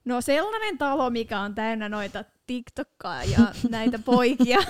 No 0.05 0.21
sellainen 0.21 0.77
talo, 0.77 1.09
mikä 1.09 1.39
on 1.39 1.55
täynnä 1.55 1.89
noita 1.89 2.23
TikTokkaa 2.47 3.23
ja 3.23 3.39
näitä 3.69 3.99
poikia. 3.99 4.59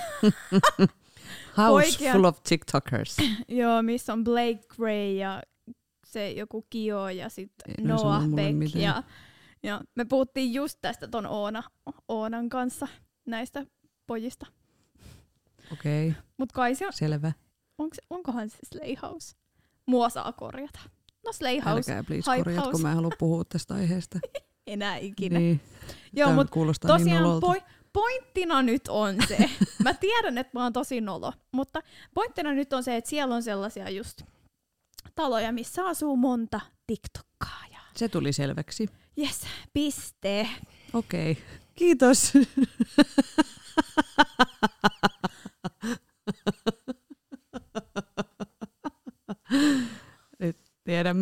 House 1.56 1.86
Poikia. 1.86 2.12
full 2.12 2.24
of 2.24 2.42
TikTokers. 2.42 3.16
Joo, 3.48 3.82
missä 3.82 4.12
on 4.12 4.24
Blake 4.24 4.60
Gray 4.76 5.12
ja 5.12 5.42
se 6.06 6.30
joku 6.30 6.66
Kio 6.70 7.08
ja 7.08 7.28
sitten 7.28 7.74
Noah 7.86 8.24
Beck. 8.28 8.74
Ja, 8.74 9.02
ja 9.62 9.80
me 9.94 10.04
puhuttiin 10.04 10.54
just 10.54 10.78
tästä 10.82 11.08
ton 11.08 11.26
Oona, 11.26 11.62
Oonan 12.08 12.48
kanssa 12.48 12.88
näistä 13.26 13.66
pojista. 14.06 14.46
Okei, 15.72 16.08
okay, 16.08 16.22
Mut 16.38 16.52
kai 16.52 16.74
se 16.74 16.86
on, 16.86 16.92
selvä. 16.92 17.32
Onks, 17.80 17.98
onkohan 18.10 18.50
se 18.50 18.58
Slay 18.72 18.96
House? 19.02 19.36
Mua 19.86 20.08
saa 20.08 20.32
korjata. 20.32 20.80
No 21.26 21.32
Slay 21.32 21.60
House. 21.60 21.92
Älkää 21.92 22.04
please 22.04 22.30
Hype 22.30 22.44
korjatko, 22.44 22.70
House. 22.70 22.82
mä 22.82 22.88
en 22.88 22.96
halua 22.96 23.12
puhua 23.18 23.44
tästä 23.44 23.74
aiheesta. 23.74 24.18
enää 24.66 24.96
ikinä. 24.96 25.38
Niin. 25.38 25.60
Joo, 26.12 26.32
mutta 26.32 26.60
niin 26.60 26.74
tosiaan 26.86 27.22
nololta. 27.22 27.46
poi, 27.46 27.62
pointtina 27.92 28.62
nyt 28.62 28.88
on 28.88 29.16
se, 29.28 29.50
mä 29.84 29.94
tiedän, 29.94 30.38
että 30.38 30.58
mä 30.58 30.62
oon 30.62 30.72
tosi 30.72 31.00
nolo, 31.00 31.32
mutta 31.52 31.80
pointtina 32.14 32.52
nyt 32.52 32.72
on 32.72 32.84
se, 32.84 32.96
että 32.96 33.10
siellä 33.10 33.34
on 33.34 33.42
sellaisia 33.42 33.90
just 33.90 34.22
taloja, 35.14 35.52
missä 35.52 35.86
asuu 35.86 36.16
monta 36.16 36.60
TikTokkaajaa. 36.86 37.84
Se 37.96 38.08
tuli 38.08 38.32
selväksi. 38.32 38.88
Yes, 39.18 39.40
piste. 39.72 40.48
Okei. 40.92 41.32
Okay. 41.32 41.44
Kiitos. 41.74 42.32
Nyt 50.38 50.56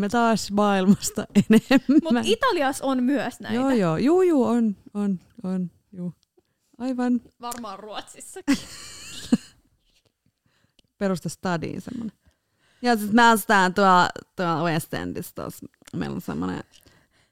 tiedämme 0.08 0.28
taas 0.28 0.50
maailmasta 0.50 1.26
enemmän. 1.50 2.00
Mutta 2.02 2.20
Italiassa 2.24 2.84
on 2.84 3.02
myös 3.02 3.40
näitä. 3.40 3.54
Joo, 3.54 3.70
joo. 3.70 3.96
Juu, 3.96 4.22
juu, 4.22 4.44
on, 4.44 4.76
on, 4.94 5.20
on. 5.42 5.70
Juu. 5.92 6.14
Aivan. 6.78 7.20
Varmaan 7.40 7.78
Ruotsissa. 7.78 8.40
Perusta 10.98 11.28
stadiin 11.28 11.80
semmoinen. 11.80 12.18
Ja 12.82 12.96
sitten 12.96 13.14
mä 13.14 13.30
astaan 13.30 13.74
tuolla, 13.74 14.08
tuolla 14.36 14.64
West 14.64 14.94
Endissa 14.94 15.34
tuossa. 15.34 15.66
Meillä 15.96 16.14
on 16.14 16.20
semmoinen 16.20 16.64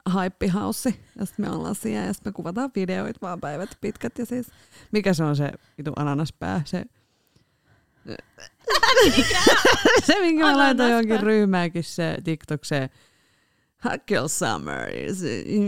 haippihaussi, 0.05 0.99
ja 1.19 1.25
sitten 1.25 1.45
me 1.45 1.51
ollaan 1.51 1.75
siellä, 1.75 2.07
ja 2.07 2.13
sitten 2.13 2.31
me 2.31 2.35
kuvataan 2.35 2.71
videoita 2.75 3.19
vaan 3.21 3.41
päivät 3.41 3.77
pitkät, 3.81 4.17
ja 4.17 4.25
siis, 4.25 4.47
mikä 4.91 5.13
se 5.13 5.23
on 5.23 5.35
se 5.35 5.51
vitu 5.77 5.91
ananaspää, 5.95 6.61
se, 6.65 6.85
se 10.03 10.21
minkä 10.21 10.43
mä 10.43 10.49
Ananaspää. 10.49 10.89
johonkin 10.89 11.19
ryhmäänkin, 11.19 11.83
se 11.83 12.17
TikTok, 12.23 12.65
se 12.65 12.89
Hot 13.85 14.01
Girl 14.07 14.27
Summer, 14.27 14.89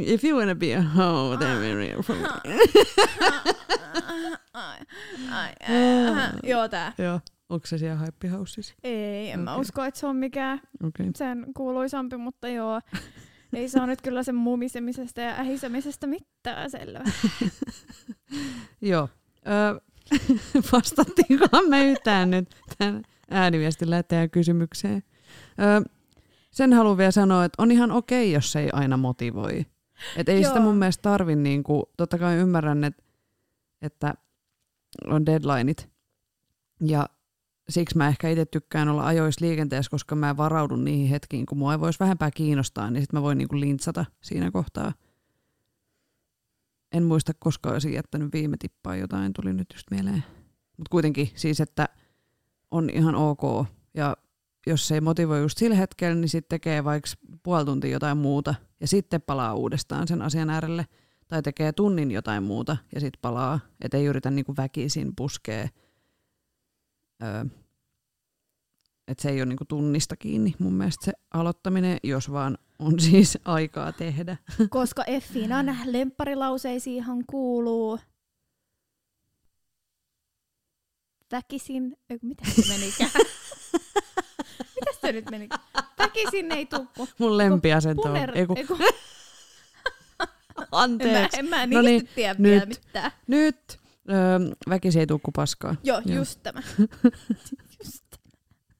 if 0.06 0.24
you 0.24 0.40
wanna 0.40 0.56
be 0.56 0.76
a 0.76 0.82
hoe, 0.82 1.38
then 1.38 1.58
we're 1.58 1.78
real 1.78 2.04
joo, 6.44 6.68
tää. 6.70 6.94
Joo, 6.98 7.20
onko 7.50 7.68
se 7.68 7.78
siellä 7.78 7.98
haippihaussissa? 7.98 8.74
Ei, 8.84 9.32
en 9.32 9.40
mä 9.40 9.52
Okei. 9.52 9.62
usko, 9.62 9.84
että 9.84 10.00
se 10.00 10.08
on 10.08 10.16
mikään. 10.16 10.62
Okay. 10.84 11.06
sen 11.16 11.46
kuuluisampi, 11.58 12.18
mutta 12.18 12.48
joo. 12.48 12.82
Ei 13.54 13.70
saa 13.70 13.88
nyt 13.88 14.02
kyllä 14.02 14.24
sen 14.24 14.36
mumisemisesta 14.36 15.22
ja 15.22 15.32
ähisemisestä 15.40 16.08
mitään 16.08 16.72
selvää. 16.72 17.04
Joo. 18.82 19.10
Ö, 19.48 19.82
vastattiinkohan 20.72 21.70
me 21.70 21.86
yhtään 21.86 22.32
nyt 22.32 22.56
tämän 22.78 23.04
ääniviestin 23.30 23.90
lähettäjän 23.90 24.30
kysymykseen. 24.30 25.04
Ö, 25.60 25.90
sen 26.52 26.74
haluan 26.74 26.98
vielä 26.98 27.12
sanoa, 27.12 27.46
että 27.46 27.64
on 27.64 27.72
ihan 27.72 27.92
okei, 27.92 28.32
jos 28.32 28.52
se 28.52 28.60
ei 28.60 28.70
aina 28.74 28.98
motivoi. 28.98 29.66
Et 30.16 30.30
ei 30.30 30.44
sitä 30.44 30.56
Joo. 30.56 30.64
mun 30.64 30.76
mielestä 30.76 31.02
tarvi, 31.02 31.36
niinku, 31.36 31.90
totta 31.98 32.18
kai 32.18 32.36
ymmärrän, 32.38 32.84
että, 32.84 33.04
että 33.82 34.14
on 35.08 35.26
deadlineit. 35.26 35.90
Ja 36.82 37.10
siksi 37.70 37.98
mä 37.98 38.08
ehkä 38.08 38.30
itse 38.30 38.46
tykkään 38.46 38.90
olla 38.90 39.06
ajoissa 39.06 39.46
liikenteessä, 39.46 39.92
koska 39.92 40.16
mä 40.16 40.38
varaudun 40.38 40.86
niihin 40.86 41.10
hetkiin, 41.10 41.46
kun 41.46 41.58
mua 41.58 41.74
ei 41.74 41.80
voisi 41.80 42.00
vähempää 42.00 42.32
kiinnostaa, 42.32 42.92
niin 42.92 43.02
sit 43.04 43.14
mä 43.14 43.22
voin 43.22 43.38
niinku 43.38 43.60
lintsata 43.60 44.06
siinä 44.22 44.52
kohtaa. 44.52 44.94
En 46.92 47.04
muista, 47.04 47.34
koska 47.40 47.70
olisin 47.70 47.94
jättänyt 47.94 48.34
viime 48.34 48.58
tippaa 48.58 48.96
jotain, 48.96 49.34
tuli 49.34 49.54
nyt 49.54 49.68
just 49.74 49.92
mieleen. 49.92 50.24
Mutta 50.78 50.90
kuitenkin 50.90 51.30
siis, 51.36 51.62
että 51.62 51.90
on 52.72 52.90
ihan 52.90 53.16
ok. 53.16 53.66
Ja 53.94 54.18
jos 54.68 54.88
se 54.88 54.96
ei 54.96 55.02
motivoi 55.02 55.42
just 55.42 55.58
sillä 55.58 55.76
hetkellä, 55.76 56.16
niin 56.16 56.30
sitten 56.30 56.50
tekee 56.50 56.84
vaikka 56.84 57.10
puoli 57.44 57.66
tuntia 57.66 57.92
jotain 57.92 58.18
muuta 58.18 58.56
ja 58.80 58.88
sitten 58.88 59.22
palaa 59.22 59.56
uudestaan 59.56 60.08
sen 60.08 60.22
asian 60.22 60.50
äärelle. 60.50 60.86
Tai 61.28 61.42
tekee 61.42 61.72
tunnin 61.72 62.12
jotain 62.12 62.44
muuta 62.44 62.78
ja 62.96 63.00
sitten 63.00 63.20
palaa. 63.22 63.60
Että 63.82 63.98
ei 63.98 64.06
yritä 64.06 64.32
niinku 64.32 64.54
väkisin 64.58 65.16
puskea. 65.16 65.68
Öö, 67.24 67.46
että 69.08 69.22
se 69.22 69.30
ei 69.30 69.42
ole 69.42 69.46
niinku 69.46 69.66
tunnista 69.66 70.16
kiinni 70.18 70.56
mun 70.60 70.74
mielestä 70.74 71.06
se 71.06 71.14
aloittaminen, 71.34 71.98
jos 72.04 72.32
vaan 72.32 72.58
on 72.80 73.00
siis 73.10 73.38
aikaa 73.46 73.92
tehdä. 73.92 74.38
Koska 74.70 75.04
Effinan 75.04 75.78
lempparilauseisiinhan 75.86 77.24
kuuluu 77.28 78.00
väkisin, 81.32 81.98
mitä 82.22 82.44
se 82.56 82.74
menikään? 82.74 83.12
mitä 84.76 84.92
se 85.02 85.12
nyt 85.12 85.30
meni? 85.32 85.50
Väkisin 86.00 86.52
ei 86.52 86.66
tukku. 86.66 87.08
Mun 87.20 87.38
lempiasento 87.38 88.02
on. 88.02 88.08
Puner, 88.14 88.38
Ei, 88.38 88.46
kun, 88.48 88.58
ei, 88.58 88.66
kun, 88.66 88.78
en, 88.82 88.88
mä, 90.60 90.68
anteeksi. 90.72 91.40
en 91.40 91.46
mä 91.50 91.66
No 91.68 91.82
niistä 91.82 91.90
niin, 91.90 92.08
tiedä 92.16 92.36
nyt. 92.40 92.52
vielä 92.52 92.66
mitään. 92.66 93.12
Nyt 93.28 93.80
öö, 94.10 94.40
väkisin 94.70 95.00
ei 95.00 95.08
tuu 95.08 95.20
kuin 95.20 95.34
paskaa. 95.36 95.76
Joo, 95.84 96.02
Joo. 96.06 96.18
just 96.18 96.40
tämä. 96.44 96.62
just. 97.80 98.06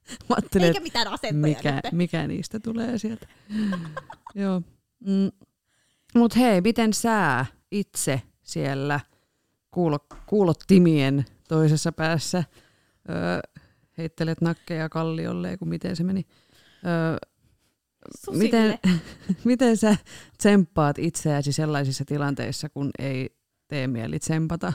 Mä 0.30 0.36
Eikä 0.66 0.80
mitään 0.80 1.08
asentoja 1.08 1.56
mikä, 1.56 1.72
nyt. 1.76 1.92
mikä 1.92 2.28
niistä 2.28 2.60
tulee 2.60 2.98
sieltä. 2.98 3.28
Joo. 4.36 4.62
Mm. 5.00 5.32
Mut 6.16 6.36
hei, 6.36 6.62
miten 6.62 6.94
sä 6.94 7.46
itse 7.72 8.22
siellä 8.44 9.00
kuulo, 9.72 10.00
kuulottimien 10.26 11.26
toisessa 11.48 11.92
päässä 11.92 12.44
öö, 13.10 13.40
heittelet 13.98 14.42
nakkeja 14.42 14.90
kalliolle, 14.90 15.58
kun 15.58 15.70
miten 15.70 15.96
se 15.96 16.04
meni? 16.04 16.26
Öö, 16.86 17.18
Susille. 18.26 18.44
miten, 18.44 18.80
miten 19.44 19.78
sä 19.78 19.96
tsemppaat 20.38 21.00
itseäsi 21.00 21.52
sellaisissa 21.52 22.06
tilanteissa, 22.06 22.70
kun 22.70 22.90
ei 23.00 23.30
tee 23.68 23.88
mieli 23.88 24.20
tsempata? 24.20 24.74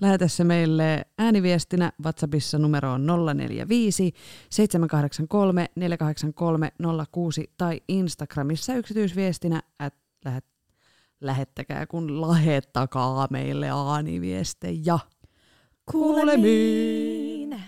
Lähetä 0.00 0.28
se 0.28 0.44
meille 0.44 1.04
ääniviestinä 1.18 1.92
WhatsAppissa 2.02 2.58
numero 2.58 2.92
on 2.92 3.06
045 3.06 4.12
783 4.50 5.66
483 5.76 6.72
06 7.12 7.50
tai 7.58 7.80
Instagramissa 7.88 8.74
yksityisviestinä 8.74 9.62
at 9.78 9.94
lähet, 10.24 10.44
lähettäkää 11.20 11.86
kun 11.86 12.20
lähettäkaa 12.20 13.28
meille 13.30 13.66
ääniviestejä. 13.94 14.98
Kuulemiin. 15.92 17.62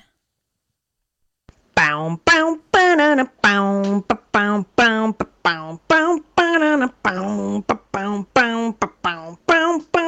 Bow, 1.74 2.16
bow, 2.30 2.60
banana, 2.72 3.24
bow, 3.42 4.02
ba, 4.08 4.16
bow, 4.32 4.64
bow, 4.76 5.12
ba, 5.14 5.24
bow, 5.42 5.78
bow, 5.88 6.20
banana, 6.36 6.88
ba, 7.02 7.12
bow, 7.92 8.24
bow, 8.34 8.72
ba, 8.80 8.88
bow, 9.02 9.36
bow, 9.46 9.80